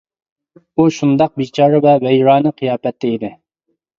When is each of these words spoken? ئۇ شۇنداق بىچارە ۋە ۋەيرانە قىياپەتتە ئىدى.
ئۇ 0.79 0.85
شۇنداق 0.95 1.33
بىچارە 1.41 1.83
ۋە 1.87 1.93
ۋەيرانە 2.05 2.53
قىياپەتتە 2.61 3.13
ئىدى. 3.13 3.31